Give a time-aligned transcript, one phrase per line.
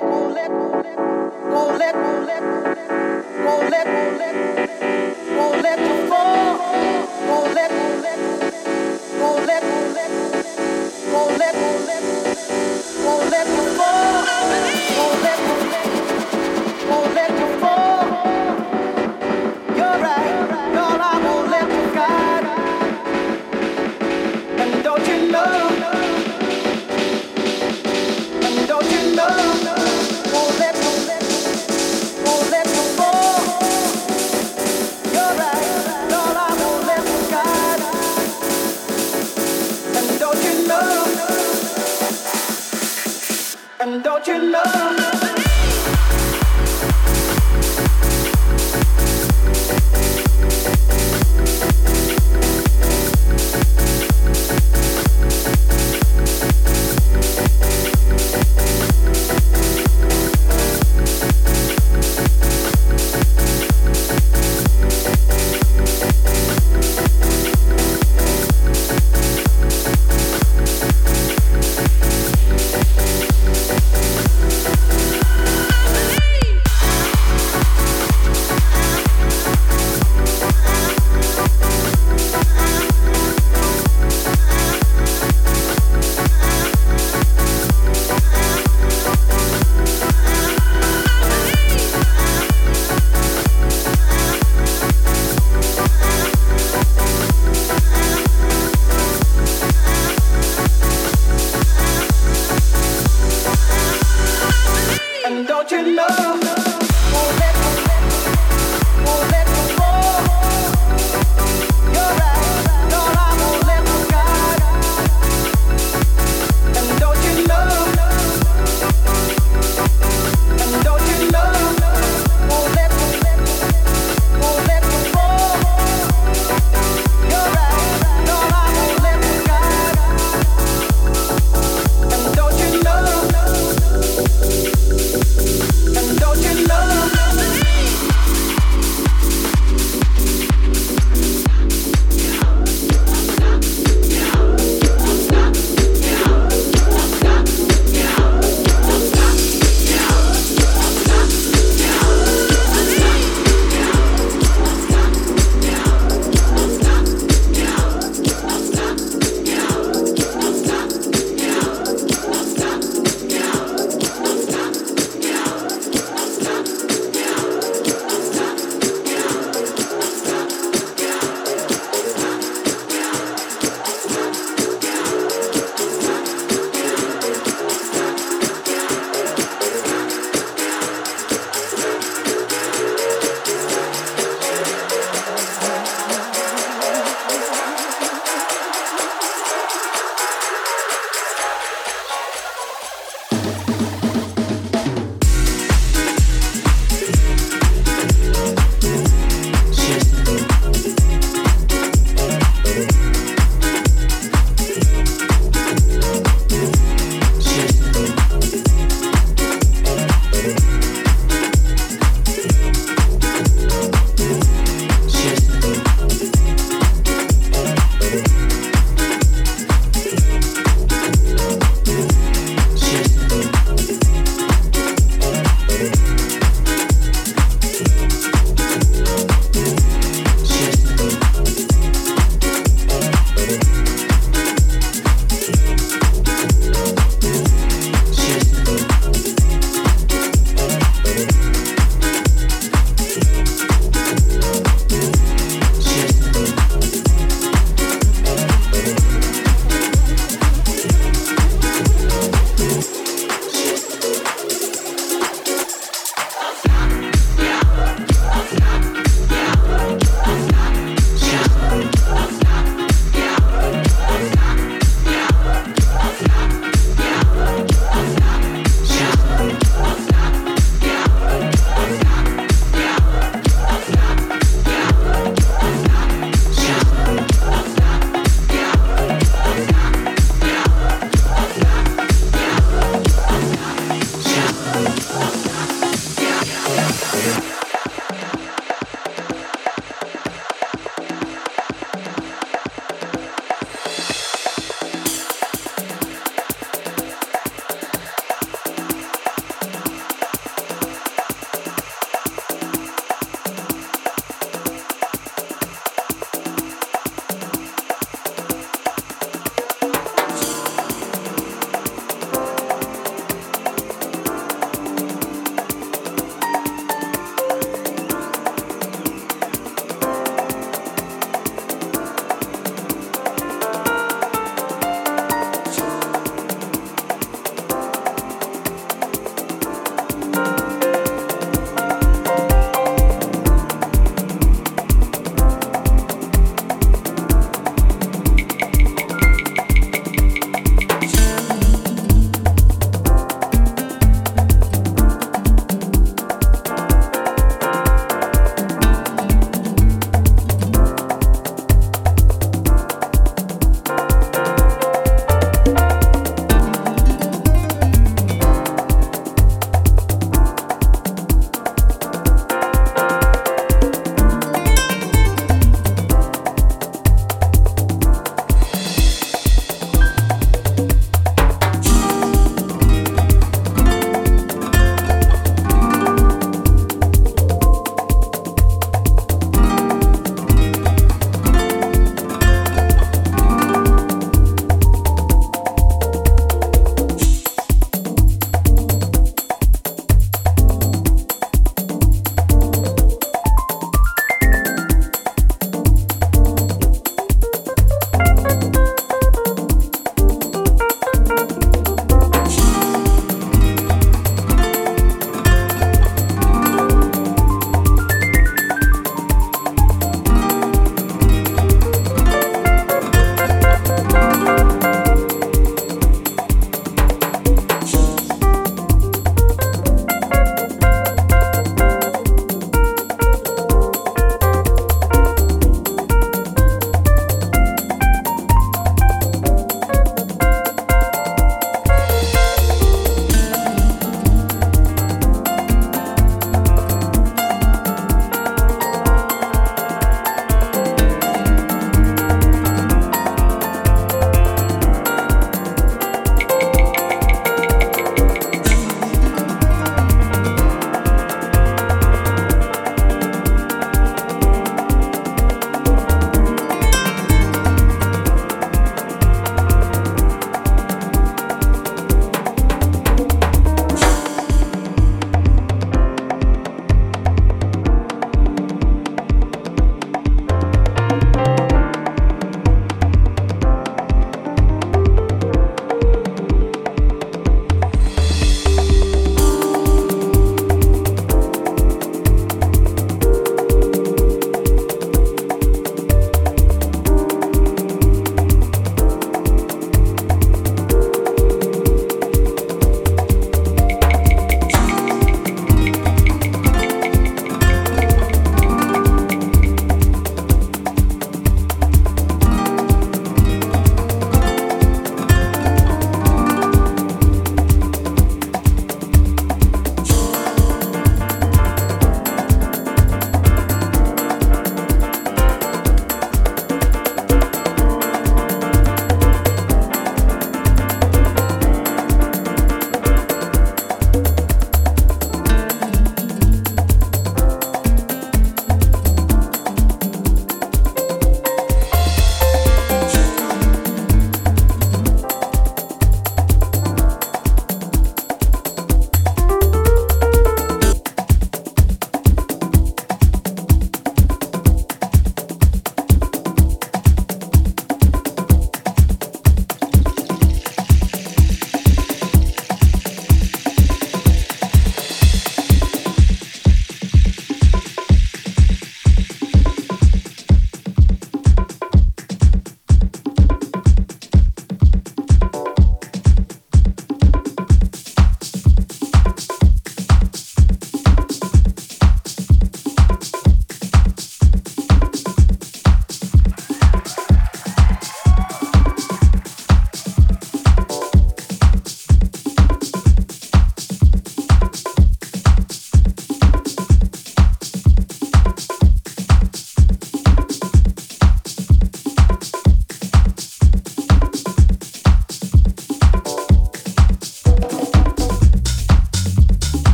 [0.00, 0.48] Won't let
[17.38, 17.57] you
[44.40, 44.97] And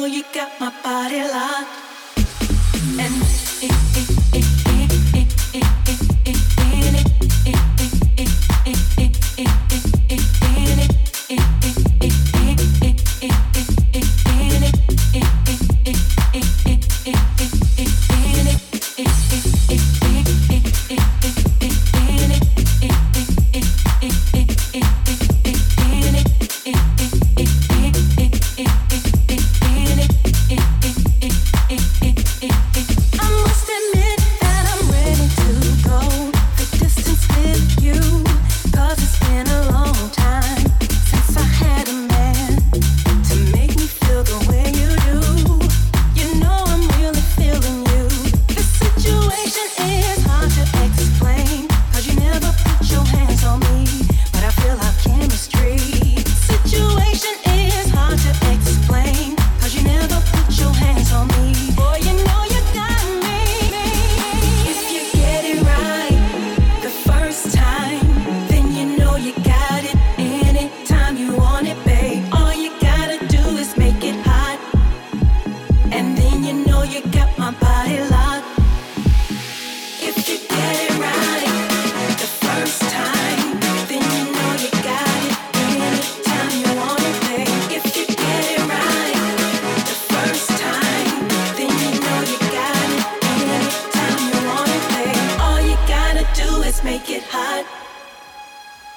[0.00, 1.68] know you got my body locked.
[2.98, 3.91] And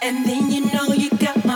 [0.01, 1.54] And then you know you got my